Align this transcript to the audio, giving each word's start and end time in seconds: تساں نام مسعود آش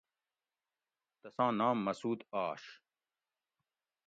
تساں 1.21 1.51
نام 1.59 1.77
مسعود 1.85 2.19
آش 2.43 2.63